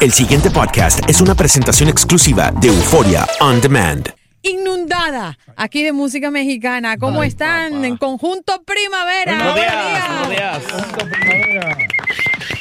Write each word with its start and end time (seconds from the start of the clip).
El 0.00 0.12
siguiente 0.12 0.50
podcast 0.50 1.00
es 1.10 1.20
una 1.20 1.34
presentación 1.34 1.88
exclusiva 1.88 2.52
de 2.60 2.68
Euforia 2.68 3.26
On 3.40 3.60
Demand. 3.60 4.08
Inundada 4.42 5.36
aquí 5.56 5.82
de 5.82 5.92
música 5.92 6.30
mexicana. 6.30 6.96
¿Cómo 6.98 7.24
están? 7.24 7.84
En 7.84 7.96
conjunto 7.96 8.62
Primavera. 8.64 9.52
Buenos 9.52 9.54
Buenos 9.54 10.30
días, 10.30 10.62
buenos 10.70 11.10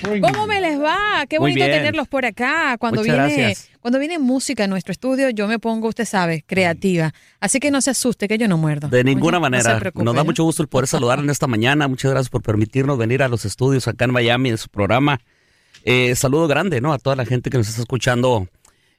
días. 0.09 0.21
¿Cómo 0.21 0.47
me 0.47 0.61
les 0.61 0.81
va? 0.81 1.25
Qué 1.29 1.39
Muy 1.39 1.51
bonito 1.51 1.65
bien. 1.65 1.77
tenerlos 1.77 2.07
por 2.07 2.25
acá. 2.25 2.77
Cuando 2.79 3.01
Muchas 3.01 3.27
viene, 3.27 3.43
gracias. 3.43 3.69
cuando 3.81 3.99
viene 3.99 4.17
música 4.19 4.63
en 4.63 4.69
nuestro 4.71 4.91
estudio, 4.91 5.29
yo 5.29 5.47
me 5.47 5.59
pongo, 5.59 5.89
usted 5.89 6.05
sabe, 6.05 6.43
creativa. 6.47 7.13
Así 7.39 7.59
que 7.59 7.69
no 7.69 7.81
se 7.81 7.91
asuste 7.91 8.27
que 8.27 8.37
yo 8.39 8.47
no 8.47 8.57
muerdo. 8.57 8.87
De 8.87 9.03
ninguna 9.03 9.37
Oye, 9.37 9.49
no 9.49 9.57
se 9.57 9.63
manera. 9.63 9.79
preocupe, 9.79 10.03
Nos 10.05 10.15
da 10.15 10.21
¿eh? 10.21 10.25
mucho 10.25 10.43
gusto 10.43 10.63
el 10.63 10.69
poder 10.69 10.87
saludar 10.87 11.19
en 11.19 11.29
esta 11.29 11.45
mañana. 11.45 11.87
Muchas 11.87 12.09
gracias 12.11 12.29
por 12.29 12.41
permitirnos 12.41 12.97
venir 12.97 13.21
a 13.21 13.27
los 13.27 13.45
estudios 13.45 13.87
acá 13.87 14.05
en 14.05 14.11
Miami, 14.11 14.49
en 14.49 14.57
su 14.57 14.69
programa. 14.69 15.19
Eh, 15.89 16.15
saludo 16.15 16.47
grande, 16.49 16.81
¿no? 16.81 16.91
A 16.91 16.99
toda 16.99 17.15
la 17.15 17.25
gente 17.25 17.49
que 17.49 17.57
nos 17.57 17.69
está 17.69 17.81
escuchando 17.81 18.47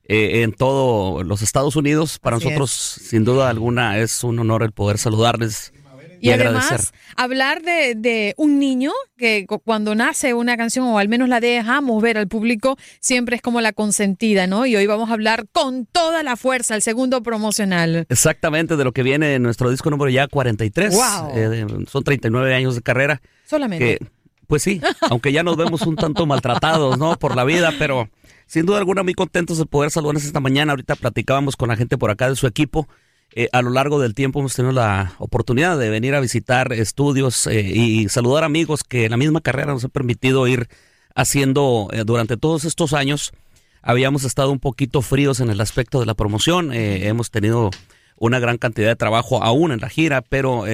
eh, 0.04 0.42
en 0.42 0.52
todos 0.52 1.26
los 1.26 1.42
Estados 1.42 1.76
Unidos. 1.76 2.18
Para 2.18 2.36
Así 2.36 2.46
nosotros, 2.46 2.70
sin 2.72 3.24
duda 3.24 3.50
alguna, 3.50 3.98
es 3.98 4.24
un 4.24 4.38
honor 4.38 4.62
el 4.62 4.72
poder 4.72 4.96
saludarles 4.96 5.72
y, 6.20 6.28
Y 6.28 6.32
agradecer. 6.32 6.72
además, 6.80 6.92
hablar 7.16 7.60
de, 7.62 7.94
de 7.94 8.34
un 8.38 8.58
niño 8.58 8.90
que 9.18 9.44
cu- 9.46 9.60
cuando 9.60 9.94
nace 9.94 10.32
una 10.32 10.56
canción, 10.56 10.86
o 10.86 10.98
al 10.98 11.08
menos 11.08 11.28
la 11.28 11.40
dejamos 11.40 12.02
ver 12.02 12.16
al 12.16 12.26
público, 12.26 12.76
siempre 13.00 13.36
es 13.36 13.42
como 13.42 13.60
la 13.60 13.72
consentida, 13.74 14.46
¿no? 14.46 14.64
Y 14.66 14.74
hoy 14.74 14.86
vamos 14.86 15.10
a 15.10 15.12
hablar 15.12 15.46
con 15.52 15.84
toda 15.86 16.22
la 16.22 16.36
fuerza, 16.36 16.74
el 16.74 16.80
segundo 16.82 17.22
promocional. 17.22 18.06
Exactamente 18.08 18.76
de 18.76 18.84
lo 18.84 18.92
que 18.92 19.02
viene 19.02 19.34
en 19.34 19.42
nuestro 19.42 19.70
disco 19.70 19.90
número 19.90 20.08
ya 20.10 20.26
43. 20.26 20.94
Wow. 20.94 21.30
Eh, 21.36 21.66
son 21.88 22.02
39 22.02 22.54
años 22.54 22.74
de 22.74 22.80
carrera. 22.82 23.20
Solamente. 23.44 23.98
que 23.98 24.06
pues 24.48 24.62
sí, 24.62 24.80
aunque 25.10 25.30
ya 25.30 25.44
nos 25.44 25.56
vemos 25.56 25.82
un 25.82 25.94
tanto 25.94 26.26
maltratados, 26.26 26.98
¿no? 26.98 27.16
Por 27.18 27.36
la 27.36 27.44
vida, 27.44 27.72
pero 27.78 28.08
sin 28.46 28.64
duda 28.64 28.78
alguna 28.78 29.02
muy 29.02 29.14
contentos 29.14 29.58
de 29.58 29.66
poder 29.66 29.90
saludarles 29.90 30.24
esta 30.24 30.40
mañana. 30.40 30.72
Ahorita 30.72 30.96
platicábamos 30.96 31.54
con 31.54 31.68
la 31.68 31.76
gente 31.76 31.98
por 31.98 32.10
acá 32.10 32.28
de 32.28 32.34
su 32.34 32.46
equipo. 32.46 32.88
Eh, 33.34 33.50
a 33.52 33.60
lo 33.60 33.68
largo 33.68 34.00
del 34.00 34.14
tiempo 34.14 34.40
hemos 34.40 34.54
tenido 34.54 34.72
la 34.72 35.12
oportunidad 35.18 35.78
de 35.78 35.90
venir 35.90 36.14
a 36.14 36.20
visitar 36.20 36.72
estudios 36.72 37.46
eh, 37.46 37.60
y 37.60 38.08
saludar 38.08 38.42
amigos 38.42 38.84
que 38.84 39.10
la 39.10 39.18
misma 39.18 39.42
carrera 39.42 39.72
nos 39.72 39.84
ha 39.84 39.88
permitido 39.90 40.48
ir 40.48 40.68
haciendo 41.14 41.88
eh, 41.92 42.04
durante 42.06 42.38
todos 42.38 42.64
estos 42.64 42.94
años. 42.94 43.32
Habíamos 43.82 44.24
estado 44.24 44.50
un 44.50 44.60
poquito 44.60 45.02
fríos 45.02 45.40
en 45.40 45.50
el 45.50 45.60
aspecto 45.60 46.00
de 46.00 46.06
la 46.06 46.14
promoción. 46.14 46.72
hemos 46.72 47.30
tenido 47.30 47.70
una 48.16 48.38
gran 48.38 48.56
cantidad 48.56 48.88
de 48.88 48.96
trabajo 48.96 49.44
aún 49.44 49.72
en 49.72 49.80
la 49.80 49.88
gira, 49.88 50.22
pero 50.22 50.64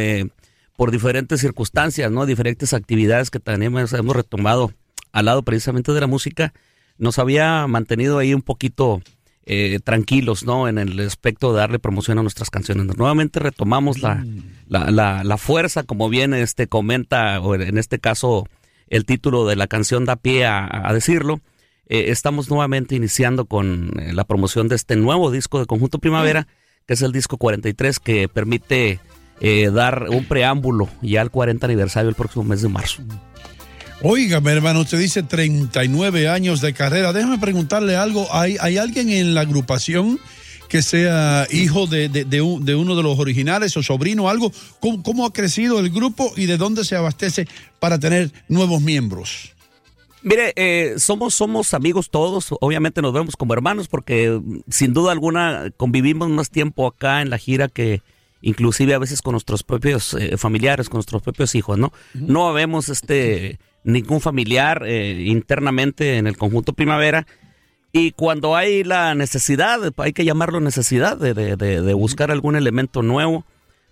por 0.77 0.91
diferentes 0.91 1.41
circunstancias, 1.41 2.11
¿no? 2.11 2.27
Diferentes 2.27 2.73
actividades 2.73 3.31
que 3.31 3.41
también 3.41 3.77
hemos, 3.77 3.93
retomado 3.93 4.73
al 5.13 5.27
lado 5.27 5.43
precisamente 5.43 5.93
de 5.93 6.01
la 6.01 6.07
música, 6.07 6.53
nos 6.99 7.19
había 7.19 7.67
mantenido 7.67 8.19
ahí 8.19 8.35
un 8.35 8.43
poquito 8.43 9.01
eh, 9.47 9.79
tranquilos, 9.85 10.45
¿no? 10.45 10.69
En 10.69 10.79
el 10.79 10.99
aspecto 11.01 11.53
de 11.53 11.61
darle 11.61 11.79
promoción 11.79 12.19
a 12.19 12.23
nuestras 12.23 12.51
canciones. 12.51 12.97
Nuevamente 12.97 13.41
retomamos 13.41 14.01
la, 14.01 14.25
la, 14.69 14.91
la, 14.91 15.23
la 15.23 15.37
fuerza, 15.37 15.85
como 15.85 16.09
bien 16.09 16.35
este 16.35 16.67
comenta, 16.67 17.41
o 17.41 17.55
en 17.55 17.79
este 17.79 17.99
caso 17.99 18.49
el 18.89 19.05
título 19.05 19.47
de 19.47 19.57
la 19.57 19.67
canción 19.67 20.05
da 20.05 20.17
pie 20.17 20.47
a, 20.47 20.89
a 20.89 20.93
decirlo. 20.93 21.41
Eh, 21.87 22.07
estamos 22.09 22.49
nuevamente 22.49 22.95
iniciando 22.95 23.45
con 23.45 23.93
eh, 24.01 24.13
la 24.13 24.25
promoción 24.25 24.69
de 24.69 24.77
este 24.77 24.97
nuevo 24.97 25.31
disco 25.31 25.61
de 25.61 25.67
Conjunto 25.67 25.99
Primavera, 25.99 26.47
que 26.87 26.95
es 26.95 27.03
el 27.03 27.13
disco 27.13 27.37
43, 27.37 28.01
que 28.01 28.29
permite 28.29 29.01
eh, 29.41 29.71
dar 29.73 30.07
un 30.11 30.25
preámbulo 30.25 30.89
ya 31.03 31.21
al 31.21 31.31
40 31.31 31.67
aniversario 31.67 32.09
el 32.09 32.15
próximo 32.15 32.45
mes 32.45 32.63
de 32.63 32.69
marzo. 32.69 33.03
Óigame, 34.03 34.51
hermano, 34.53 34.81
usted 34.81 34.99
dice 34.99 35.23
39 35.23 36.29
años 36.29 36.61
de 36.61 36.73
carrera. 36.75 37.13
Déjame 37.13 37.39
preguntarle 37.39 37.97
algo. 37.97 38.27
¿Hay, 38.35 38.57
hay 38.61 38.77
alguien 38.77 39.09
en 39.09 39.35
la 39.35 39.43
agrupación 39.43 40.19
que 40.69 40.83
sea 40.83 41.47
hijo 41.51 41.87
de, 41.87 42.09
de- 42.09 42.25
de 42.25 42.43
un- 42.43 42.65
de 42.65 42.75
uno 42.75 42.97
de 42.97 43.03
los 43.03 43.19
originales 43.19 43.77
o 43.77 43.83
sobrino 43.83 44.25
o 44.25 44.29
algo? 44.29 44.53
¿Cómo, 44.81 45.03
cómo 45.03 45.25
ha 45.25 45.33
crecido 45.33 45.79
el 45.81 45.91
grupo 45.91 46.33
y 46.37 46.47
de 46.47 46.59
dónde 46.59 46.85
se 46.85 46.97
abastece 46.97 47.47
para 47.79 47.99
tener 47.99 48.31
nuevos 48.49 48.83
miembros? 48.83 49.53
Mire, 50.23 50.53
eh, 50.57 50.95
somos, 50.99 51.35
somos 51.35 51.73
amigos 51.75 52.09
todos, 52.11 52.49
obviamente 52.61 53.01
nos 53.03 53.13
vemos 53.13 53.37
como 53.37 53.53
hermanos 53.55 53.89
porque 53.89 54.31
mm, 54.43 54.61
sin 54.71 54.93
duda 54.95 55.13
alguna 55.13 55.71
convivimos 55.77 56.29
más 56.31 56.51
tiempo 56.51 56.87
acá 56.87 57.21
en 57.23 57.29
la 57.31 57.37
gira 57.39 57.69
que 57.69 58.01
inclusive 58.45 58.95
a 58.95 58.99
veces 58.99 59.23
con 59.23 59.33
nuestros 59.33 59.63
propios 59.63 60.15
eh, 60.15 60.37
familiares, 60.37 60.89
con 60.89 60.99
nuestros 60.99 61.23
propios 61.23 61.55
hijos, 61.55 61.79
¿no? 61.79 61.93
No 62.15 62.53
vemos 62.53 62.89
este 62.89 63.59
ningún 63.85 64.21
familiar 64.21 64.83
eh, 64.87 65.25
internamente 65.27 66.17
en 66.19 66.27
el 66.27 66.37
conjunto 66.37 66.73
Primavera 66.73 67.27
y 67.93 68.13
cuando 68.13 68.57
hay 68.57 68.83
la 68.85 69.15
necesidad, 69.15 69.79
hay 69.99 70.13
que 70.13 70.25
llamarlo 70.25 70.61
necesidad 70.61 71.17
de, 71.17 71.35
de- 71.35 71.57
de- 71.57 71.81
de 71.83 71.95
buscar 71.95 72.31
algún 72.31 72.57
elemento 72.57 73.03
nuevo, 73.03 73.45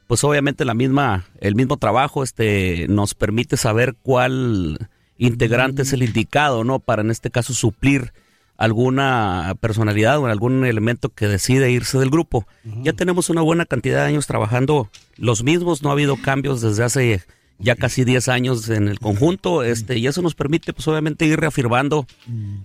pues 0.06 0.24
obviamente 0.24 0.64
la 0.64 0.74
misma, 0.74 1.24
el 1.40 1.54
mismo 1.54 1.76
trabajo 1.76 2.22
este, 2.22 2.86
nos 2.88 3.14
permite 3.14 3.56
saber 3.56 3.94
cuál 4.02 4.88
integrante 5.18 5.82
es 5.82 5.92
el 5.92 6.02
indicado, 6.02 6.64
¿no? 6.64 6.78
Para 6.80 7.02
en 7.02 7.10
este 7.10 7.30
caso 7.30 7.54
suplir 7.54 8.12
alguna 8.56 9.54
personalidad 9.60 10.18
o 10.18 10.26
algún 10.26 10.64
elemento 10.64 11.08
que 11.10 11.28
decide 11.28 11.70
irse 11.70 11.98
del 11.98 12.10
grupo. 12.10 12.46
Ya 12.82 12.92
tenemos 12.92 13.28
una 13.30 13.42
buena 13.42 13.66
cantidad 13.66 13.98
de 14.02 14.06
años 14.08 14.26
trabajando 14.26 14.88
los 15.16 15.42
mismos, 15.42 15.82
no 15.82 15.90
ha 15.90 15.92
habido 15.92 16.16
cambios 16.16 16.60
desde 16.60 16.84
hace 16.84 17.22
ya 17.58 17.76
casi 17.76 18.04
10 18.04 18.26
años 18.28 18.68
en 18.70 18.88
el 18.88 18.98
conjunto, 18.98 19.62
este, 19.62 19.96
y 19.96 20.08
eso 20.08 20.20
nos 20.20 20.34
permite 20.34 20.72
pues 20.72 20.88
obviamente 20.88 21.26
ir 21.26 21.38
reafirmando 21.38 22.06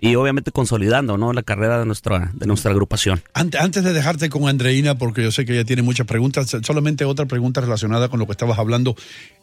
y 0.01 0.15
obviamente 0.15 0.51
consolidando, 0.51 1.17
¿no? 1.17 1.33
La 1.33 1.43
carrera 1.43 1.77
de 1.79 1.85
nuestra, 1.85 2.31
de 2.33 2.47
nuestra 2.47 2.71
agrupación. 2.71 3.21
Ante- 3.35 3.59
Antes 3.59 3.83
de 3.83 3.93
dejarte 3.93 4.29
con 4.29 4.47
Andreina, 4.47 4.97
porque 4.97 5.21
yo 5.21 5.31
sé 5.31 5.45
que 5.45 5.53
ella 5.53 5.65
tiene 5.65 5.83
muchas 5.83 6.07
preguntas, 6.07 6.49
solamente 6.63 7.05
otra 7.05 7.27
pregunta 7.27 7.61
relacionada 7.61 8.09
con 8.09 8.19
lo 8.19 8.25
que 8.25 8.31
estabas 8.31 8.57
hablando. 8.57 8.95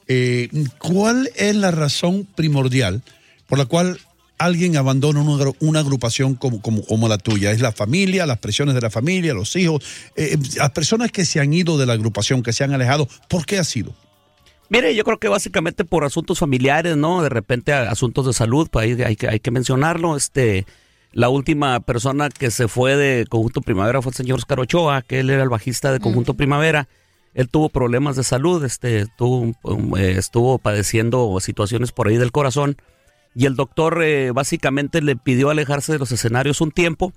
Eh, 0.08 0.48
¿Cuál 0.78 1.30
es 1.36 1.54
la 1.54 1.70
razón 1.70 2.26
primordial 2.34 3.02
por 3.46 3.58
la 3.58 3.66
cual 3.66 3.98
alguien 4.38 4.76
abandona 4.76 5.20
una, 5.20 5.42
agru- 5.42 5.56
una 5.60 5.80
agrupación 5.80 6.34
como, 6.34 6.60
como, 6.60 6.84
como 6.84 7.08
la 7.08 7.18
tuya? 7.18 7.50
¿Es 7.52 7.60
la 7.60 7.72
familia, 7.72 8.26
las 8.26 8.38
presiones 8.38 8.74
de 8.74 8.80
la 8.80 8.90
familia, 8.90 9.34
los 9.34 9.54
hijos? 9.56 9.84
Eh, 10.16 10.36
las 10.56 10.70
personas 10.70 11.12
que 11.12 11.24
se 11.24 11.40
han 11.40 11.52
ido 11.52 11.78
de 11.78 11.86
la 11.86 11.92
agrupación, 11.94 12.42
que 12.42 12.52
se 12.52 12.64
han 12.64 12.72
alejado, 12.72 13.08
¿por 13.28 13.46
qué 13.46 13.58
ha 13.58 13.64
sido? 13.64 13.94
Mire, 14.70 14.94
yo 14.94 15.04
creo 15.04 15.18
que 15.18 15.28
básicamente 15.28 15.84
por 15.84 16.04
asuntos 16.04 16.38
familiares, 16.38 16.96
¿no? 16.96 17.22
De 17.22 17.28
repente 17.28 17.72
asuntos 17.72 18.26
de 18.26 18.32
salud, 18.32 18.68
pues 18.70 18.84
ahí 18.84 19.02
hay 19.02 19.14
que, 19.14 19.28
hay 19.28 19.38
que 19.38 19.50
mencionarlo. 19.50 20.16
Este, 20.16 20.66
la 21.12 21.28
última 21.28 21.80
persona 21.80 22.30
que 22.30 22.50
se 22.50 22.66
fue 22.66 22.96
de 22.96 23.26
Conjunto 23.28 23.60
Primavera 23.60 24.00
fue 24.02 24.10
el 24.10 24.16
señor 24.16 24.38
Oscar 24.38 24.60
Ochoa, 24.60 25.02
que 25.02 25.20
él 25.20 25.30
era 25.30 25.42
el 25.42 25.50
bajista 25.50 25.92
de 25.92 26.00
Conjunto 26.00 26.34
Primavera. 26.34 26.88
Él 27.34 27.48
tuvo 27.48 27.68
problemas 27.68 28.16
de 28.16 28.24
salud, 28.24 28.64
este, 28.64 29.06
tuvo, 29.18 29.52
eh, 29.98 30.14
estuvo 30.16 30.58
padeciendo 30.58 31.38
situaciones 31.40 31.92
por 31.92 32.08
ahí 32.08 32.16
del 32.16 32.32
corazón. 32.32 32.76
Y 33.34 33.46
el 33.46 33.56
doctor 33.56 34.02
eh, 34.02 34.30
básicamente 34.32 35.02
le 35.02 35.16
pidió 35.16 35.50
alejarse 35.50 35.92
de 35.92 35.98
los 35.98 36.12
escenarios 36.12 36.60
un 36.60 36.70
tiempo. 36.70 37.12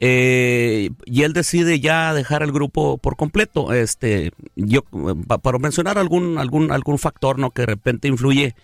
Eh, 0.00 0.90
y 1.06 1.22
él 1.24 1.32
decide 1.32 1.80
ya 1.80 2.14
dejar 2.14 2.42
el 2.44 2.52
grupo 2.52 2.98
por 2.98 3.16
completo. 3.16 3.72
Este, 3.72 4.30
yo 4.54 4.82
pa- 5.26 5.38
para 5.38 5.58
mencionar 5.58 5.98
algún 5.98 6.38
algún 6.38 6.70
algún 6.70 6.98
factor, 6.98 7.38
no 7.38 7.50
que 7.50 7.62
de 7.62 7.66
repente 7.66 8.06
influye 8.06 8.54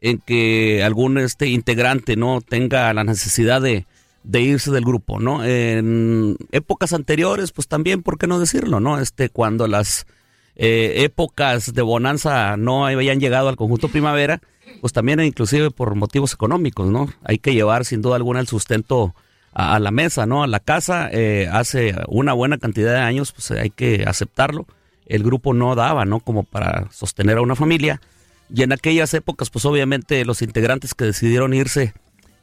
en 0.00 0.18
que 0.18 0.82
algún 0.82 1.18
este 1.18 1.46
integrante 1.46 2.16
no 2.16 2.40
tenga 2.40 2.92
la 2.92 3.04
necesidad 3.04 3.62
de, 3.62 3.86
de 4.24 4.40
irse 4.40 4.72
del 4.72 4.84
grupo, 4.84 5.20
¿no? 5.20 5.44
En 5.44 6.36
épocas 6.50 6.92
anteriores, 6.92 7.52
pues 7.52 7.68
también, 7.68 8.02
¿por 8.02 8.18
qué 8.18 8.26
no 8.26 8.40
decirlo, 8.40 8.80
no? 8.80 8.98
Este, 8.98 9.28
cuando 9.28 9.68
las 9.68 10.06
eh, 10.56 11.04
épocas 11.04 11.72
de 11.72 11.82
bonanza 11.82 12.56
no 12.56 12.86
habían 12.86 13.20
llegado 13.20 13.48
al 13.48 13.56
conjunto 13.56 13.88
primavera, 13.88 14.40
pues 14.80 14.92
también 14.92 15.20
inclusive 15.20 15.70
por 15.70 15.94
motivos 15.94 16.34
económicos, 16.34 16.88
¿no? 16.88 17.08
Hay 17.24 17.38
que 17.38 17.54
llevar 17.54 17.84
sin 17.84 18.02
duda 18.02 18.16
alguna 18.16 18.40
el 18.40 18.48
sustento 18.48 19.14
a, 19.52 19.78
la 19.78 19.90
mesa, 19.90 20.26
¿no? 20.26 20.42
A 20.42 20.46
la 20.46 20.60
casa, 20.60 21.08
eh, 21.12 21.48
hace 21.50 21.94
una 22.08 22.32
buena 22.32 22.58
cantidad 22.58 22.92
de 22.92 23.00
años, 23.00 23.32
pues 23.32 23.50
hay 23.50 23.70
que 23.70 24.04
aceptarlo. 24.06 24.66
El 25.06 25.22
grupo 25.22 25.52
no 25.52 25.74
daba, 25.74 26.04
¿no? 26.04 26.20
Como 26.20 26.44
para 26.44 26.90
sostener 26.90 27.38
a 27.38 27.42
una 27.42 27.56
familia. 27.56 28.00
Y 28.54 28.62
en 28.62 28.72
aquellas 28.72 29.12
épocas, 29.14 29.50
pues 29.50 29.64
obviamente 29.64 30.24
los 30.24 30.42
integrantes 30.42 30.94
que 30.94 31.04
decidieron 31.04 31.54
irse 31.54 31.94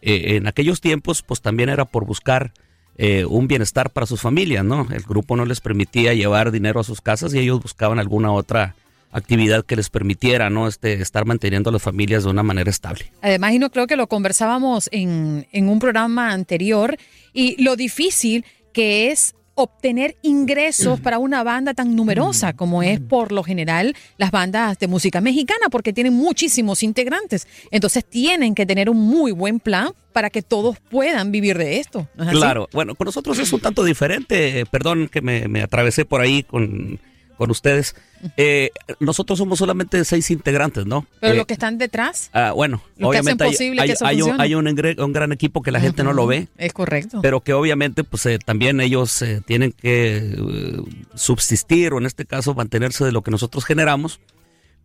eh, 0.02 0.36
en 0.36 0.48
aquellos 0.48 0.82
tiempos, 0.82 1.22
pues 1.24 1.42
también 1.42 1.70
era 1.70 1.86
por 1.86 2.06
buscar 2.06 2.54
eh, 3.02 3.24
un 3.24 3.48
bienestar 3.48 3.92
para 3.92 4.06
sus 4.06 4.20
familias, 4.20 4.66
¿no? 4.66 4.86
El 4.92 5.04
grupo 5.04 5.38
no 5.38 5.46
les 5.46 5.62
permitía 5.62 6.14
llevar 6.14 6.52
dinero 6.52 6.82
a 6.82 6.84
sus 6.84 7.00
casas 7.00 7.34
y 7.34 7.40
ellos 7.40 7.62
buscaban 7.62 7.98
alguna 7.98 8.34
otra 8.34 8.76
actividad 9.14 9.64
que 9.64 9.78
les 9.78 9.90
permitiera, 9.90 10.50
¿no? 10.50 10.68
Este, 10.68 11.02
estar 11.02 11.24
manteniendo 11.24 11.70
a 11.70 11.74
las 11.74 11.82
familias 11.82 12.26
de 12.26 12.30
una 12.30 12.44
manera 12.44 12.70
estable. 12.70 13.06
Además, 13.22 13.54
y 13.54 13.60
no 13.60 13.70
creo 13.70 13.88
que 13.88 13.96
lo 13.96 14.08
conversábamos 14.08 14.90
en, 14.92 15.48
en 15.54 15.70
un 15.70 15.80
programa 15.80 16.34
anterior, 16.34 16.98
y 17.32 17.64
lo 17.64 17.78
difícil 17.78 18.44
que 18.74 19.12
es 19.12 19.34
obtener 19.62 20.16
ingresos 20.22 21.00
para 21.00 21.20
una 21.20 21.44
banda 21.44 21.74
tan 21.74 21.96
numerosa 21.96 22.54
como 22.54 22.82
es 22.82 23.00
por 23.00 23.32
lo 23.32 23.44
general 23.44 23.96
las 24.18 24.32
bandas 24.32 24.80
de 24.80 24.88
música 24.88 25.22
mexicana, 25.22 25.70
porque 25.70 25.94
tienen 25.94 26.14
muchísimos 26.14 26.84
integrantes. 26.84 27.48
Entonces 27.72 28.06
tienen 28.06 28.56
que 28.56 28.66
tener 28.66 28.90
un 28.90 28.98
muy 28.98 29.32
buen 29.32 29.60
plan 29.60 29.90
para 30.14 30.30
que 30.30 30.42
todos 30.42 30.78
puedan 30.90 31.32
vivir 31.32 31.58
de 31.58 31.80
esto. 31.80 32.08
¿no 32.16 32.24
es 32.24 32.30
así? 32.30 32.38
Claro, 32.38 32.68
bueno, 32.74 32.96
con 32.96 33.06
nosotros 33.06 33.38
es 33.40 33.52
un 33.52 33.60
tanto 33.60 33.84
diferente. 33.84 34.66
Perdón 34.72 35.10
que 35.12 35.22
me, 35.22 35.48
me 35.48 35.62
atravesé 35.62 36.06
por 36.06 36.22
ahí 36.22 36.44
con, 36.44 37.00
con 37.40 37.50
ustedes. 37.52 37.96
Eh, 38.36 38.70
nosotros 39.00 39.40
somos 39.40 39.58
solamente 39.60 40.04
seis 40.04 40.30
integrantes, 40.30 40.86
¿no? 40.86 41.08
Pero 41.22 41.34
Eh, 41.34 41.38
los 41.38 41.46
que 41.48 41.54
están 41.54 41.78
detrás, 41.78 42.30
ah, 42.34 42.52
bueno, 42.52 42.84
lo 42.98 43.10
que 43.12 43.18
hacen 43.18 43.34
obviamente 43.40 43.44
hay, 43.46 43.80
hay- 43.80 43.88
que 43.88 43.94
eso 43.94 44.06
hay 44.06 44.22
un, 44.22 44.40
hay 44.42 44.54
un 44.56 45.14
gran 45.14 45.32
equipo 45.32 45.62
que 45.64 45.72
la 45.72 45.80
gente 45.80 46.04
no 46.04 46.12
lo 46.14 46.28
ve. 46.28 46.50
es 46.58 46.74
correcto. 46.74 47.20
pero 47.22 47.40
que 47.40 47.54
obviamente 47.54 48.04
pues 48.04 48.26
eh, 48.26 48.38
también 48.46 48.82
ellos 48.82 49.22
eh, 49.22 49.42
tienen 49.46 49.72
que 49.72 50.18
eh, 50.18 50.78
subsistir 51.16 51.94
o 51.94 51.98
en 51.98 52.06
este 52.06 52.26
caso 52.26 52.54
mantenerse 52.54 53.06
de 53.06 53.12
lo 53.14 53.22
que 53.24 53.32
nosotros 53.32 53.64
generamos. 53.66 54.20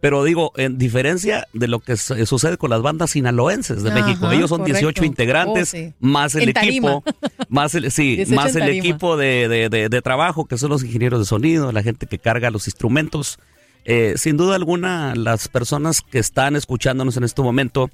Pero 0.00 0.22
digo, 0.22 0.52
en 0.56 0.76
diferencia 0.76 1.46
de 1.54 1.66
lo 1.66 1.80
que 1.80 1.96
su- 1.96 2.26
sucede 2.26 2.58
con 2.58 2.68
las 2.68 2.82
bandas 2.82 3.12
sinaloenses 3.12 3.82
de 3.82 3.90
Ajá, 3.90 4.00
México, 4.06 4.30
ellos 4.32 4.50
son 4.50 4.58
correcto. 4.60 4.78
18 4.80 5.04
integrantes, 5.04 5.68
Oh, 5.72 5.76
sí. 5.78 5.92
más 5.98 6.34
el 6.34 6.50
equipo, 6.50 7.02
más 7.48 7.74
el, 7.74 7.90
sí, 7.90 8.16
18 8.16 8.34
más 8.34 8.54
el 8.56 8.68
equipo 8.68 9.16
de, 9.16 9.48
de- 9.48 9.68
de- 9.70 9.88
de 9.88 10.02
trabajo, 10.02 10.44
que 10.44 10.58
son 10.58 10.68
los 10.70 10.84
ingenieros 10.84 11.20
de 11.20 11.24
sonido, 11.24 11.72
la 11.72 11.82
gente 11.82 12.06
que 12.06 12.18
carga 12.18 12.50
los 12.50 12.66
instrumentos. 12.68 13.38
Eh, 13.86 14.14
sin 14.16 14.36
duda 14.36 14.56
alguna, 14.56 15.14
las 15.14 15.48
personas 15.48 16.00
que 16.02 16.18
están 16.18 16.54
escuchándonos 16.56 17.16
en 17.16 17.24
este 17.24 17.40
momento, 17.42 17.90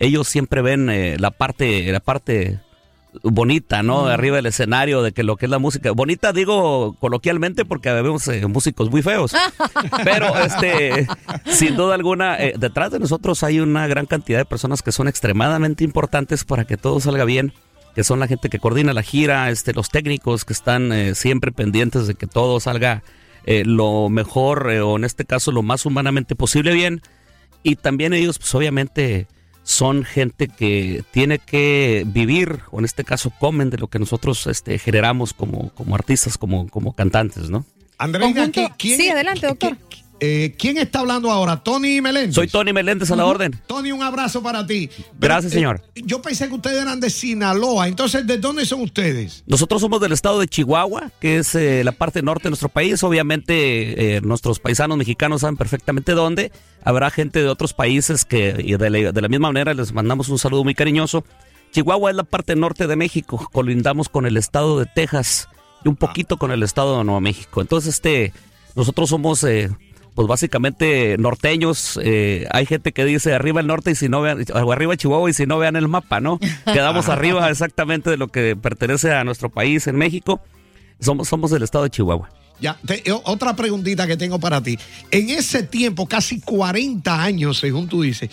ellos 0.00 0.28
siempre 0.28 0.62
ven 0.62 0.88
eh, 0.90 1.16
la 1.18 1.32
parte, 1.32 1.90
la 1.90 2.00
parte 2.00 2.60
bonita, 3.22 3.82
¿no? 3.82 4.06
De 4.06 4.14
arriba 4.14 4.36
del 4.36 4.46
escenario, 4.46 5.02
de 5.02 5.12
que 5.12 5.22
lo 5.22 5.36
que 5.36 5.46
es 5.46 5.50
la 5.50 5.58
música. 5.58 5.90
Bonita 5.92 6.32
digo 6.32 6.94
coloquialmente 7.00 7.64
porque 7.64 7.90
vemos 7.92 8.26
eh, 8.28 8.46
músicos 8.46 8.90
muy 8.90 9.02
feos. 9.02 9.34
Pero 10.04 10.36
este, 10.38 11.06
sin 11.46 11.76
duda 11.76 11.94
alguna, 11.94 12.36
eh, 12.36 12.54
detrás 12.58 12.92
de 12.92 12.98
nosotros 12.98 13.42
hay 13.42 13.60
una 13.60 13.86
gran 13.86 14.06
cantidad 14.06 14.38
de 14.38 14.44
personas 14.44 14.82
que 14.82 14.92
son 14.92 15.08
extremadamente 15.08 15.84
importantes 15.84 16.44
para 16.44 16.64
que 16.64 16.76
todo 16.76 17.00
salga 17.00 17.24
bien. 17.24 17.52
Que 17.94 18.04
son 18.04 18.20
la 18.20 18.28
gente 18.28 18.48
que 18.48 18.60
coordina 18.60 18.92
la 18.92 19.02
gira, 19.02 19.50
este, 19.50 19.72
los 19.72 19.90
técnicos 19.90 20.44
que 20.44 20.52
están 20.52 20.92
eh, 20.92 21.14
siempre 21.14 21.50
pendientes 21.50 22.06
de 22.06 22.14
que 22.14 22.28
todo 22.28 22.60
salga 22.60 23.02
eh, 23.50 23.64
lo 23.64 24.10
mejor 24.10 24.70
eh, 24.70 24.82
o 24.82 24.96
en 24.96 25.04
este 25.04 25.24
caso 25.24 25.52
lo 25.52 25.62
más 25.62 25.86
humanamente 25.86 26.36
posible 26.36 26.74
bien. 26.74 27.00
Y 27.62 27.76
también 27.76 28.12
ellos, 28.12 28.38
pues 28.38 28.54
obviamente, 28.54 29.26
son 29.68 30.02
gente 30.02 30.48
que 30.48 31.04
tiene 31.10 31.38
que 31.38 32.04
vivir, 32.06 32.60
o 32.70 32.78
en 32.78 32.86
este 32.86 33.04
caso 33.04 33.30
comen 33.38 33.68
de 33.68 33.76
lo 33.76 33.88
que 33.88 33.98
nosotros 33.98 34.46
este, 34.46 34.78
generamos 34.78 35.34
como, 35.34 35.68
como 35.74 35.94
artistas, 35.94 36.38
como, 36.38 36.68
como 36.68 36.94
cantantes, 36.94 37.50
¿no? 37.50 37.66
¿qui- 38.62 38.74
¿quién, 38.78 38.96
Sí, 38.98 39.08
adelante, 39.10 39.46
doctor. 39.46 39.76
Eh, 40.20 40.54
¿Quién 40.58 40.78
está 40.78 41.00
hablando 41.00 41.30
ahora? 41.30 41.62
Tony 41.62 42.00
Meléndez. 42.00 42.34
Soy 42.34 42.48
Tony 42.48 42.72
Meléndez 42.72 43.10
a 43.10 43.16
la 43.16 43.24
orden. 43.24 43.58
Tony, 43.66 43.92
un 43.92 44.02
abrazo 44.02 44.42
para 44.42 44.66
ti. 44.66 44.90
Gracias, 45.18 45.52
señor. 45.52 45.82
yo 45.94 46.20
pensé 46.22 46.48
que 46.48 46.54
ustedes 46.54 46.82
eran 46.82 47.00
de 47.00 47.10
Sinaloa. 47.10 47.88
Entonces, 47.88 48.26
¿de 48.26 48.38
dónde 48.38 48.66
son 48.66 48.82
ustedes? 48.82 49.44
Nosotros 49.46 49.80
somos 49.80 50.00
del 50.00 50.12
estado 50.12 50.40
de 50.40 50.48
Chihuahua, 50.48 51.10
que 51.20 51.38
es 51.38 51.54
eh, 51.54 51.82
la 51.84 51.92
parte 51.92 52.22
norte 52.22 52.44
de 52.44 52.50
nuestro 52.50 52.68
país. 52.68 53.02
Obviamente, 53.02 54.16
eh, 54.16 54.20
nuestros 54.20 54.58
paisanos 54.58 54.98
mexicanos 54.98 55.42
saben 55.42 55.56
perfectamente 55.56 56.12
dónde. 56.12 56.52
Habrá 56.84 57.10
gente 57.10 57.40
de 57.40 57.48
otros 57.48 57.72
países 57.72 58.24
que 58.24 58.56
y 58.64 58.76
de 58.76 58.90
la, 58.90 59.12
de 59.12 59.20
la 59.20 59.28
misma 59.28 59.48
manera 59.48 59.74
les 59.74 59.92
mandamos 59.92 60.28
un 60.28 60.38
saludo 60.38 60.64
muy 60.64 60.74
cariñoso. 60.74 61.24
Chihuahua 61.72 62.10
es 62.10 62.16
la 62.16 62.24
parte 62.24 62.56
norte 62.56 62.86
de 62.86 62.96
México, 62.96 63.48
colindamos 63.52 64.08
con 64.08 64.26
el 64.26 64.36
estado 64.36 64.78
de 64.78 64.86
Texas 64.86 65.48
y 65.84 65.88
un 65.88 65.96
poquito 65.96 66.36
con 66.38 66.50
el 66.50 66.62
estado 66.62 66.98
de 66.98 67.04
Nuevo 67.04 67.20
México. 67.20 67.60
Entonces, 67.60 67.94
este, 67.94 68.32
nosotros 68.74 69.10
somos, 69.10 69.42
eh, 69.44 69.70
pues 70.14 70.26
básicamente 70.28 71.16
norteños. 71.18 71.98
eh, 72.02 72.46
hay 72.50 72.66
gente 72.66 72.92
que 72.92 73.04
dice 73.04 73.34
arriba 73.34 73.60
el 73.60 73.66
norte 73.66 73.92
y 73.92 73.94
si 73.94 74.08
no 74.08 74.20
vean, 74.20 74.44
o 74.54 74.72
arriba 74.72 74.96
Chihuahua 74.96 75.30
y 75.30 75.32
si 75.32 75.46
no 75.46 75.58
vean 75.58 75.76
el 75.76 75.88
mapa, 75.88 76.20
¿no? 76.20 76.38
Quedamos 76.64 77.08
arriba 77.08 77.48
exactamente 77.50 78.10
de 78.10 78.16
lo 78.16 78.28
que 78.28 78.56
pertenece 78.56 79.12
a 79.12 79.24
nuestro 79.24 79.48
país 79.50 79.86
en 79.86 79.96
México. 79.96 80.40
Somos, 81.00 81.28
somos 81.28 81.50
del 81.50 81.62
estado 81.62 81.84
de 81.84 81.90
Chihuahua. 81.90 82.28
Ya, 82.60 82.76
te- 82.84 83.08
eh, 83.08 83.12
otra 83.24 83.54
preguntita 83.54 84.06
que 84.08 84.16
tengo 84.16 84.40
para 84.40 84.60
ti. 84.60 84.76
En 85.12 85.30
ese 85.30 85.62
tiempo, 85.62 86.08
casi 86.08 86.40
40 86.40 87.22
años, 87.22 87.58
según 87.58 87.86
tú 87.86 88.02
dices, 88.02 88.30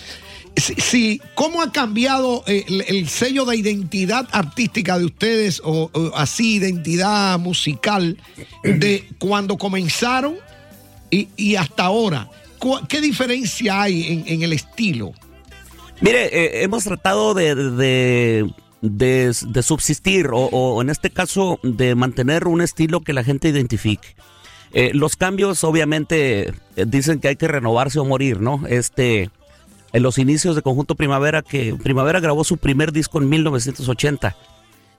si, 0.57 0.73
si- 0.75 1.21
¿cómo 1.35 1.61
ha 1.61 1.71
cambiado 1.71 2.43
eh, 2.47 2.65
el, 2.67 2.83
el 2.87 3.07
sello 3.07 3.45
de 3.45 3.57
identidad 3.57 4.27
artística 4.31 4.97
de 4.97 5.05
ustedes 5.05 5.61
o, 5.63 5.91
o 5.93 6.11
así 6.15 6.55
identidad 6.55 7.37
musical 7.37 8.17
de 8.63 9.07
cuando 9.19 9.57
comenzaron 9.59 10.37
y, 11.09 11.29
y 11.37 11.55
hasta 11.55 11.83
ahora? 11.85 12.29
¿Cu- 12.59 12.79
¿Qué 12.87 13.01
diferencia 13.01 13.81
hay 13.83 14.07
en, 14.11 14.23
en 14.27 14.41
el 14.43 14.53
estilo? 14.53 15.13
Mire, 16.01 16.25
eh, 16.25 16.63
hemos 16.63 16.83
tratado 16.83 17.33
de, 17.33 17.55
de, 17.55 18.51
de- 18.81 19.35
de 19.47 19.63
subsistir 19.63 20.27
o, 20.27 20.37
o 20.51 20.81
en 20.81 20.89
este 20.89 21.09
caso 21.09 21.59
de 21.63 21.95
mantener 21.95 22.47
un 22.47 22.61
estilo 22.61 23.01
que 23.01 23.13
la 23.13 23.23
gente 23.23 23.47
identifique. 23.49 24.15
Eh, 24.73 24.91
los 24.93 25.15
cambios 25.15 25.63
obviamente 25.63 26.53
eh, 26.75 26.85
dicen 26.85 27.19
que 27.19 27.29
hay 27.29 27.35
que 27.37 27.47
renovarse 27.47 27.99
o 27.99 28.03
morir, 28.05 28.41
¿no? 28.41 28.61
Este, 28.67 29.29
en 29.93 30.03
los 30.03 30.17
inicios 30.17 30.55
de 30.57 30.61
Conjunto 30.61 30.95
Primavera, 30.95 31.41
que 31.41 31.73
Primavera 31.81 32.19
grabó 32.19 32.43
su 32.43 32.57
primer 32.57 32.91
disco 32.91 33.21
en 33.21 33.29
1980. 33.29 34.35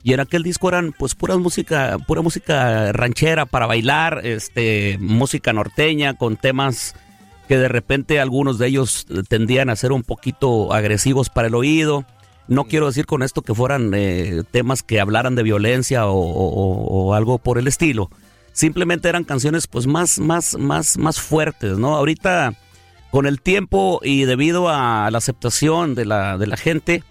Y 0.06 0.12
en 0.12 0.20
aquel 0.20 0.44
disco 0.44 0.68
eran 0.68 0.92
pues 0.96 1.16
pura 1.16 1.36
música, 1.36 1.98
pura 2.06 2.22
música 2.22 2.92
ranchera 2.92 3.44
para 3.44 3.66
bailar, 3.66 4.20
este, 4.22 4.98
música 5.00 5.52
norteña 5.52 6.14
con 6.14 6.36
temas 6.36 6.94
que 7.48 7.58
de 7.58 7.66
repente 7.66 8.20
algunos 8.20 8.56
de 8.58 8.68
ellos 8.68 9.04
tendían 9.28 9.68
a 9.68 9.74
ser 9.74 9.90
un 9.90 10.04
poquito 10.04 10.72
agresivos 10.72 11.28
para 11.28 11.48
el 11.48 11.56
oído. 11.56 12.04
No 12.46 12.66
quiero 12.66 12.86
decir 12.86 13.04
con 13.04 13.24
esto 13.24 13.42
que 13.42 13.52
fueran 13.52 13.90
eh, 13.94 14.44
temas 14.52 14.84
que 14.84 15.00
hablaran 15.00 15.34
de 15.34 15.42
violencia 15.42 16.06
o, 16.06 16.14
o- 16.16 17.08
o 17.08 17.14
algo 17.14 17.38
por 17.38 17.58
el 17.58 17.66
estilo. 17.66 18.08
Simplemente 18.52 19.08
eran 19.08 19.24
canciones 19.24 19.66
pues 19.66 19.88
más, 19.88 20.20
más, 20.20 20.56
más, 20.56 20.98
más 20.98 21.20
fuertes, 21.20 21.78
¿no? 21.78 21.96
Ahorita 21.96 22.54
con 23.10 23.26
el 23.26 23.40
tiempo 23.40 23.98
y 24.04 24.22
debido 24.22 24.68
a 24.68 25.10
la 25.10 25.18
aceptación 25.18 25.96
de 25.96 26.04
la, 26.04 26.38
de 26.38 26.46
la 26.46 26.56
gente, 26.56 27.02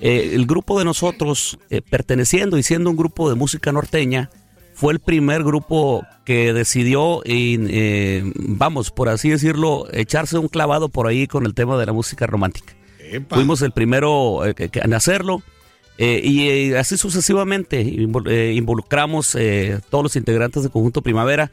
eh, 0.00 0.32
el 0.34 0.46
grupo 0.46 0.78
de 0.78 0.84
nosotros, 0.84 1.58
eh, 1.70 1.80
perteneciendo 1.82 2.58
y 2.58 2.62
siendo 2.62 2.90
un 2.90 2.96
grupo 2.96 3.28
de 3.28 3.36
música 3.36 3.72
norteña, 3.72 4.30
fue 4.74 4.92
el 4.92 4.98
primer 4.98 5.44
grupo 5.44 6.04
que 6.24 6.52
decidió, 6.52 7.22
eh, 7.24 8.22
vamos, 8.34 8.90
por 8.90 9.08
así 9.08 9.30
decirlo, 9.30 9.86
echarse 9.92 10.36
un 10.36 10.48
clavado 10.48 10.88
por 10.88 11.06
ahí 11.06 11.26
con 11.26 11.46
el 11.46 11.54
tema 11.54 11.78
de 11.78 11.86
la 11.86 11.92
música 11.92 12.26
romántica. 12.26 12.74
Fuimos 13.28 13.62
el 13.62 13.70
primero 13.70 14.44
eh, 14.44 14.54
en 14.56 14.94
hacerlo. 14.94 15.42
y 15.96 16.72
así 16.72 16.96
sucesivamente 16.96 17.84
invol- 17.84 18.54
involucramos 18.54 19.36
eh, 19.36 19.78
todos 19.90 20.02
los 20.02 20.16
integrantes 20.16 20.64
de 20.64 20.70
Conjunto 20.70 21.02
Primavera 21.02 21.52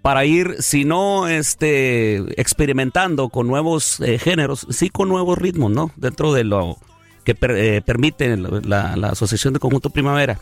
para 0.00 0.24
ir, 0.24 0.56
si 0.58 0.84
no 0.84 1.28
este, 1.28 2.16
experimentando 2.40 3.28
con 3.28 3.46
nuevos 3.46 4.00
eh, 4.00 4.18
géneros, 4.18 4.66
sí 4.70 4.90
con 4.90 5.08
nuevos 5.08 5.38
ritmos, 5.38 5.70
¿no? 5.70 5.92
Dentro 5.96 6.32
de 6.32 6.44
lo 6.44 6.78
que 7.24 7.34
per- 7.34 7.56
eh, 7.56 7.82
permite 7.82 8.36
la, 8.36 8.60
la- 8.64 8.96
la 8.96 9.08
Asociación 9.10 9.52
de 9.54 9.60
Conjunto 9.60 9.90
Primavera. 9.90 10.38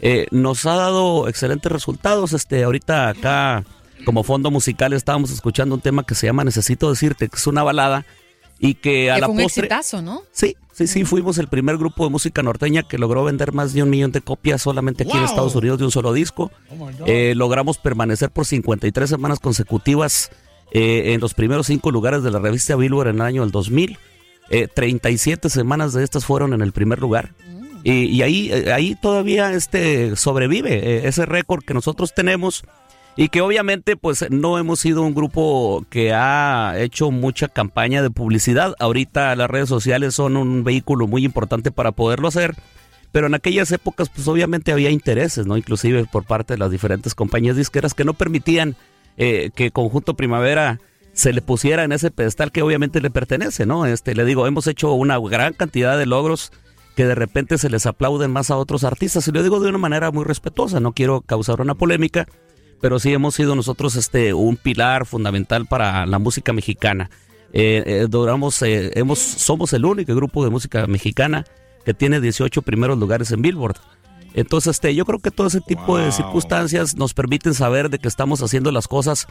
Eh, 0.00 0.26
nos 0.30 0.66
ha 0.66 0.74
dado 0.76 1.28
excelentes 1.28 1.70
resultados. 1.70 2.32
Este, 2.32 2.64
ahorita 2.64 3.08
acá, 3.08 3.64
como 4.04 4.24
fondo 4.24 4.50
musical, 4.50 4.92
estábamos 4.92 5.30
escuchando 5.30 5.74
un 5.74 5.80
tema 5.80 6.04
que 6.04 6.14
se 6.14 6.26
llama 6.26 6.44
Necesito 6.44 6.90
decirte, 6.90 7.28
que 7.28 7.36
es 7.36 7.46
una 7.46 7.62
balada 7.62 8.04
y 8.58 8.74
que 8.74 9.10
a 9.10 9.14
Que 9.16 9.20
la 9.20 9.26
fue 9.28 9.36
un 9.36 9.42
postre. 9.42 9.60
exitazo, 9.66 10.02
¿no? 10.02 10.22
Sí, 10.32 10.56
sí, 10.72 10.86
sí, 10.88 11.04
fuimos 11.04 11.38
el 11.38 11.46
primer 11.48 11.78
grupo 11.78 12.04
de 12.04 12.10
música 12.10 12.42
norteña 12.42 12.82
que 12.82 12.98
logró 12.98 13.22
vender 13.24 13.52
más 13.52 13.72
de 13.74 13.82
un 13.82 13.90
millón 13.90 14.10
de 14.12 14.20
copias 14.22 14.62
solamente 14.62 15.04
aquí 15.04 15.16
en. 15.16 15.22
Estados 15.24 15.54
Unidos 15.54 15.78
de 15.78 15.84
un 15.84 15.90
solo 15.92 16.12
disco. 16.12 16.50
Eh, 17.06 17.34
logramos 17.36 17.78
permanecer 17.78 18.30
por 18.30 18.44
53 18.46 19.08
semanas 19.08 19.38
consecutivas 19.38 20.30
eh, 20.72 21.12
en 21.12 21.20
los 21.20 21.34
primeros 21.34 21.66
cinco 21.66 21.90
lugares 21.90 22.22
de 22.22 22.30
la 22.30 22.38
revista 22.38 22.74
Billboard 22.76 23.08
en 23.08 23.16
el 23.16 23.22
año 23.22 23.42
del 23.42 23.50
2000. 23.52 23.98
Eh, 24.52 24.68
37 24.68 25.48
semanas 25.48 25.94
de 25.94 26.04
estas 26.04 26.26
fueron 26.26 26.52
en 26.52 26.60
el 26.60 26.72
primer 26.72 27.00
lugar. 27.00 27.32
Y, 27.84 28.04
y 28.04 28.20
ahí, 28.20 28.52
eh, 28.52 28.70
ahí 28.70 28.94
todavía 28.94 29.52
este 29.52 30.14
sobrevive 30.14 30.74
eh, 30.74 31.08
ese 31.08 31.24
récord 31.24 31.64
que 31.64 31.72
nosotros 31.72 32.12
tenemos 32.14 32.62
y 33.16 33.30
que 33.30 33.40
obviamente 33.40 33.96
pues 33.96 34.26
no 34.30 34.58
hemos 34.58 34.78
sido 34.80 35.02
un 35.02 35.14
grupo 35.14 35.86
que 35.88 36.12
ha 36.12 36.74
hecho 36.76 37.10
mucha 37.10 37.48
campaña 37.48 38.02
de 38.02 38.10
publicidad. 38.10 38.74
Ahorita 38.78 39.34
las 39.36 39.50
redes 39.50 39.70
sociales 39.70 40.14
son 40.14 40.36
un 40.36 40.64
vehículo 40.64 41.06
muy 41.06 41.24
importante 41.24 41.70
para 41.70 41.92
poderlo 41.92 42.28
hacer. 42.28 42.54
Pero 43.10 43.28
en 43.28 43.34
aquellas 43.34 43.72
épocas, 43.72 44.10
pues 44.10 44.28
obviamente 44.28 44.72
había 44.72 44.90
intereses, 44.90 45.46
¿no? 45.46 45.56
Inclusive 45.56 46.04
por 46.04 46.24
parte 46.24 46.54
de 46.54 46.58
las 46.58 46.70
diferentes 46.70 47.14
compañías 47.14 47.56
disqueras 47.56 47.94
que 47.94 48.04
no 48.04 48.12
permitían 48.14 48.76
eh, 49.16 49.50
que 49.54 49.70
Conjunto 49.70 50.14
Primavera 50.14 50.78
se 51.12 51.32
le 51.32 51.42
pusiera 51.42 51.84
en 51.84 51.92
ese 51.92 52.10
pedestal 52.10 52.52
que 52.52 52.62
obviamente 52.62 53.00
le 53.00 53.10
pertenece, 53.10 53.66
¿no? 53.66 53.86
Este, 53.86 54.14
le 54.14 54.24
digo, 54.24 54.46
hemos 54.46 54.66
hecho 54.66 54.92
una 54.92 55.18
gran 55.18 55.52
cantidad 55.52 55.98
de 55.98 56.06
logros 56.06 56.52
que 56.96 57.06
de 57.06 57.14
repente 57.14 57.58
se 57.58 57.70
les 57.70 57.86
aplauden 57.86 58.30
más 58.30 58.50
a 58.50 58.56
otros 58.56 58.84
artistas. 58.84 59.26
Y 59.28 59.32
lo 59.32 59.42
digo 59.42 59.60
de 59.60 59.68
una 59.68 59.78
manera 59.78 60.10
muy 60.10 60.24
respetuosa, 60.24 60.80
no 60.80 60.92
quiero 60.92 61.20
causar 61.20 61.60
una 61.60 61.74
polémica, 61.74 62.26
pero 62.80 62.98
sí 62.98 63.12
hemos 63.12 63.34
sido 63.34 63.54
nosotros 63.54 63.96
este, 63.96 64.34
un 64.34 64.56
pilar 64.56 65.06
fundamental 65.06 65.66
para 65.66 66.06
la 66.06 66.18
música 66.18 66.52
mexicana. 66.52 67.10
Eh, 67.52 67.82
eh, 67.86 68.06
duramos, 68.08 68.62
eh, 68.62 68.92
hemos, 68.94 69.18
somos 69.18 69.72
el 69.74 69.84
único 69.84 70.14
grupo 70.14 70.42
de 70.44 70.50
música 70.50 70.86
mexicana 70.86 71.44
que 71.84 71.92
tiene 71.92 72.20
18 72.20 72.62
primeros 72.62 72.98
lugares 72.98 73.30
en 73.32 73.42
Billboard. 73.42 73.76
Entonces, 74.34 74.76
este, 74.76 74.94
yo 74.94 75.04
creo 75.04 75.18
que 75.18 75.30
todo 75.30 75.46
ese 75.46 75.60
tipo 75.60 75.98
de 75.98 76.10
circunstancias 76.10 76.96
nos 76.96 77.12
permiten 77.12 77.52
saber 77.52 77.90
de 77.90 77.98
que 77.98 78.08
estamos 78.08 78.42
haciendo 78.42 78.72
las 78.72 78.88
cosas 78.88 79.26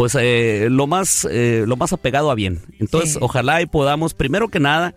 pues 0.00 0.16
eh, 0.18 0.68
lo 0.70 0.86
más 0.86 1.28
eh, 1.30 1.64
lo 1.66 1.76
más 1.76 1.92
apegado 1.92 2.30
a 2.30 2.34
bien. 2.34 2.60
Entonces, 2.78 3.12
Sí. 3.12 3.18
ojalá 3.20 3.60
y 3.60 3.66
podamos 3.66 4.14
primero 4.14 4.48
que 4.48 4.58
nada 4.58 4.94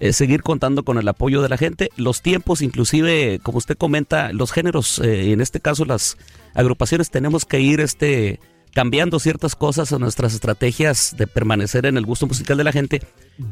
eh, 0.00 0.12
seguir 0.12 0.42
contando 0.42 0.84
con 0.84 0.98
el 0.98 1.08
apoyo 1.08 1.40
de 1.40 1.48
la 1.48 1.56
gente, 1.56 1.88
los 1.96 2.20
tiempos, 2.20 2.60
inclusive, 2.60 3.40
como 3.42 3.56
usted 3.56 3.74
comenta, 3.78 4.34
los 4.34 4.52
géneros, 4.52 4.98
eh, 4.98 5.32
en 5.32 5.40
este 5.40 5.60
caso 5.60 5.86
las 5.86 6.18
agrupaciones, 6.52 7.08
tenemos 7.10 7.46
que 7.46 7.60
ir 7.60 7.80
este 7.80 8.38
cambiando 8.74 9.18
ciertas 9.18 9.56
cosas 9.56 9.90
en 9.92 10.00
nuestras 10.00 10.34
estrategias 10.34 11.14
de 11.16 11.26
permanecer 11.26 11.86
en 11.86 11.96
el 11.96 12.04
gusto 12.04 12.26
musical 12.26 12.58
de 12.58 12.64
la 12.64 12.72
gente, 12.72 13.00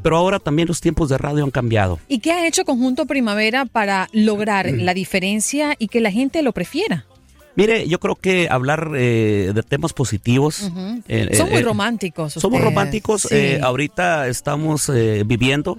pero 0.03 0.19
ahora 0.19 0.41
también 0.41 0.69
los 0.69 0.83
tiempos 0.83 1.09
de 1.09 1.17
radio 1.17 1.43
han 1.45 1.51
cambiado. 1.53 2.01
¿Y 2.07 2.19
qué 2.19 2.33
ha 2.33 2.47
hecho 2.47 2.67
Conjunto 2.67 3.07
Primavera 3.07 3.65
para 3.65 4.09
lograr 4.13 4.71
la 4.71 4.93
diferencia 4.93 5.75
y 5.79 5.89
que 5.89 6.03
la 6.03 6.11
gente 6.11 6.43
lo 6.43 6.53
prefiera? 6.53 7.07
Mire, 7.55 7.87
yo 7.89 8.01
creo 8.01 8.15
que 8.17 8.49
hablar 8.51 8.93
eh, 8.97 9.53
de 9.55 9.63
temas 9.63 9.93
positivos. 9.93 10.71
Eh, 11.09 11.35
Son 11.37 11.49
eh, 11.49 11.51
muy 11.51 11.61
eh, 11.61 11.65
románticos. 11.65 12.33
Somos 12.35 12.59
ustedes. 12.59 12.65
románticos. 12.65 13.23
Sí. 13.23 13.35
eh, 13.35 13.61
ahorita 13.63 14.29
estamos 14.29 14.89
eh, 14.89 15.23
viviendo 15.27 15.79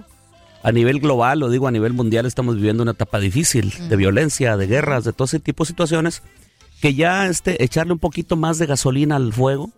a 0.62 0.72
nivel 0.72 1.00
global, 1.00 1.40
lo 1.40 1.50
digo 1.50 1.66
a 1.68 1.70
nivel 1.72 1.92
mundial, 1.92 2.24
estamos 2.26 2.56
viviendo 2.56 2.82
una 2.82 2.92
etapa 2.92 3.18
difícil 3.20 3.72
de 3.88 3.96
violencia, 3.96 4.56
de 4.56 4.66
guerras, 4.66 5.04
de 5.04 5.12
todo 5.12 5.26
ese 5.26 5.40
tipo 5.40 5.64
de 5.64 5.68
situaciones 5.68 6.22
que 6.80 6.94
ya 6.94 7.26
este 7.26 7.62
echarle 7.62 7.92
un 7.92 7.98
poquito 7.98 8.36
más 8.36 8.58
de 8.58 8.66
gasolina 8.66 9.16
al 9.16 9.32
fuego 9.32 9.70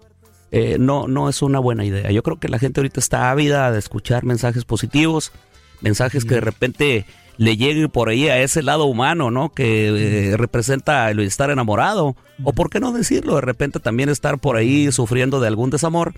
eh, 0.52 0.76
no 0.78 1.08
no 1.08 1.28
es 1.28 1.42
una 1.42 1.58
buena 1.58 1.84
idea. 1.84 2.10
Yo 2.12 2.22
creo 2.22 2.38
que 2.38 2.48
la 2.48 2.58
gente 2.60 2.80
ahorita 2.80 3.00
está 3.00 3.30
ávida 3.32 3.72
de 3.72 3.78
escuchar 3.80 4.24
mensajes 4.24 4.64
positivos, 4.64 5.32
mensajes 5.80 6.24
que 6.24 6.34
de 6.36 6.40
repente 6.40 7.04
le 7.38 7.56
lleguen 7.56 7.88
por 7.88 8.08
ahí 8.08 8.28
a 8.28 8.40
ese 8.42 8.62
lado 8.62 8.86
humano, 8.86 9.30
¿no? 9.30 9.50
Que 9.50 10.30
eh, 10.30 10.36
representa 10.36 11.10
el 11.10 11.20
estar 11.20 11.50
enamorado. 11.50 12.16
O 12.44 12.52
por 12.52 12.70
qué 12.70 12.80
no 12.80 12.92
decirlo, 12.92 13.34
de 13.36 13.40
repente 13.42 13.78
también 13.80 14.08
estar 14.08 14.38
por 14.38 14.56
ahí 14.56 14.90
sufriendo 14.92 15.40
de 15.40 15.48
algún 15.48 15.70
desamor. 15.70 16.14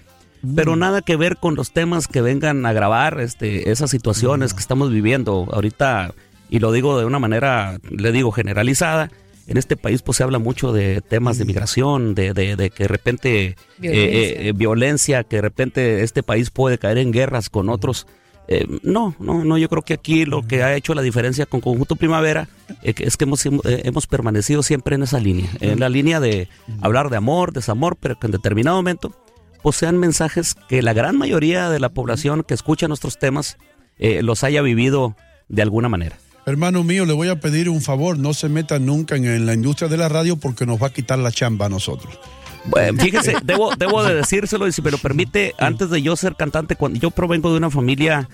Pero 0.54 0.76
nada 0.76 1.02
que 1.02 1.16
ver 1.16 1.36
con 1.36 1.56
los 1.56 1.72
temas 1.72 2.06
que 2.06 2.20
vengan 2.20 2.64
a 2.64 2.72
grabar 2.72 3.20
este, 3.20 3.72
esas 3.72 3.90
situaciones 3.90 4.54
que 4.54 4.60
estamos 4.60 4.90
viviendo 4.92 5.48
ahorita. 5.52 6.14
Y 6.48 6.60
lo 6.60 6.70
digo 6.70 6.98
de 6.98 7.04
una 7.04 7.18
manera, 7.18 7.78
le 7.90 8.12
digo, 8.12 8.30
generalizada. 8.30 9.10
En 9.48 9.56
este 9.56 9.76
país 9.76 10.02
pues 10.02 10.18
se 10.18 10.22
habla 10.22 10.38
mucho 10.38 10.72
de 10.72 11.00
temas 11.00 11.38
de 11.38 11.46
migración, 11.46 12.14
de, 12.14 12.34
de- 12.34 12.54
de 12.54 12.70
que 12.70 12.84
de 12.84 12.88
repente 12.88 13.56
Violencia. 13.78 14.08
eh, 14.10 14.48
eh, 14.48 14.52
violencia, 14.54 15.24
que 15.24 15.36
de 15.36 15.42
repente 15.42 16.02
este 16.04 16.22
país 16.22 16.50
puede 16.50 16.78
caer 16.78 16.98
en 16.98 17.10
guerras 17.12 17.48
con 17.50 17.68
otros. 17.70 18.06
Eh, 18.50 18.66
no, 18.82 19.14
no, 19.18 19.44
no, 19.44 19.58
yo 19.58 19.68
creo 19.68 19.82
que 19.82 19.92
aquí 19.92 20.24
lo 20.24 20.46
que 20.46 20.62
ha 20.62 20.74
hecho 20.74 20.94
la 20.94 21.02
diferencia 21.02 21.44
con 21.44 21.60
Conjunto 21.60 21.96
Primavera 21.96 22.48
eh, 22.82 22.94
es 22.96 23.18
que 23.18 23.24
hemos, 23.24 23.44
eh, 23.44 23.50
hemos 23.64 24.06
permanecido 24.06 24.62
siempre 24.62 24.94
en 24.94 25.02
esa 25.02 25.20
línea, 25.20 25.50
en 25.60 25.80
la 25.80 25.90
línea 25.90 26.18
de 26.18 26.48
hablar 26.80 27.10
de 27.10 27.18
amor, 27.18 27.52
desamor, 27.52 27.96
pero 28.00 28.18
que 28.18 28.26
en 28.26 28.32
determinado 28.32 28.78
momento 28.78 29.14
pues 29.62 29.76
sean 29.76 29.98
mensajes 29.98 30.54
que 30.68 30.80
la 30.80 30.94
gran 30.94 31.18
mayoría 31.18 31.68
de 31.68 31.78
la 31.78 31.90
población 31.90 32.42
que 32.42 32.54
escucha 32.54 32.88
nuestros 32.88 33.18
temas 33.18 33.58
los 33.98 34.44
haya 34.44 34.62
vivido 34.62 35.16
de 35.48 35.62
alguna 35.62 35.88
manera. 35.88 36.16
Hermano 36.46 36.84
mío, 36.84 37.04
le 37.04 37.12
voy 37.12 37.28
a 37.28 37.40
pedir 37.40 37.68
un 37.68 37.82
favor, 37.82 38.16
no 38.16 38.32
se 38.32 38.48
meta 38.48 38.78
nunca 38.78 39.16
en 39.16 39.44
la 39.44 39.54
industria 39.54 39.88
de 39.88 39.96
la 39.96 40.08
radio 40.08 40.36
porque 40.36 40.64
nos 40.64 40.80
va 40.80 40.86
a 40.86 40.92
quitar 40.92 41.18
la 41.18 41.32
chamba 41.32 41.66
a 41.66 41.68
nosotros. 41.68 42.18
Bueno, 42.64 43.02
fíjese, 43.02 43.36
debo, 43.44 43.70
debo 43.76 44.02
de 44.04 44.14
decírselo 44.14 44.66
y 44.66 44.72
si 44.72 44.82
me 44.82 44.90
lo 44.90 44.98
permite, 44.98 45.54
antes 45.58 45.90
de 45.90 46.02
yo 46.02 46.16
ser 46.16 46.34
cantante, 46.36 46.76
cuando 46.76 46.98
yo 46.98 47.10
provengo 47.10 47.50
de 47.50 47.56
una 47.58 47.70
familia 47.70 48.28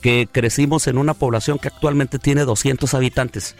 que 0.00 0.28
crecimos 0.30 0.86
en 0.88 0.98
una 0.98 1.14
población 1.14 1.58
que 1.58 1.68
actualmente 1.68 2.18
tiene 2.18 2.44
200 2.44 2.92
habitantes. 2.94 3.54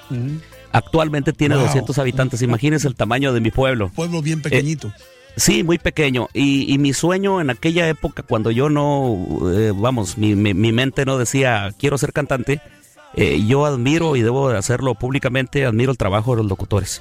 Actualmente 0.73 1.33
tiene 1.33 1.55
Wow. 1.57 1.67
200 1.67 1.99
habitantes, 1.99 2.43
imagínense 2.43 2.89
el 2.89 2.95
tamaño 2.95 3.33
de 3.33 3.41
mi 3.41 3.51
pueblo. 3.51 3.91
Pueblo 3.95 4.23
bien 4.23 4.41
pequeñito. 4.43 4.93
Sí, 5.37 5.63
muy 5.63 5.79
pequeño. 5.79 6.29
Y, 6.35 6.73
y 6.73 6.79
mi 6.79 6.93
sueño 6.93 7.41
en 7.41 7.51
aquella 7.51 7.89
época, 7.89 8.23
cuando 8.23 8.51
yo 8.51 8.69
no, 8.69 9.19
eh, 9.55 9.73
vamos, 9.75 10.19
mi, 10.19 10.35
mi- 10.35 10.53
mi 10.55 10.73
mente 10.73 11.05
no 11.07 11.17
decía 11.19 11.73
quiero 11.79 11.97
ser 11.99 12.13
cantante, 12.13 12.61
eh, 13.15 13.43
yo 13.47 13.65
admiro 13.65 14.17
y 14.17 14.23
debo 14.23 14.51
de 14.51 14.59
hacerlo 14.59 14.95
públicamente, 14.95 15.65
admiro 15.65 15.91
el 15.93 15.99
trabajo 15.99 16.33
de 16.33 16.39
los 16.43 16.47
locutores. 16.51 17.01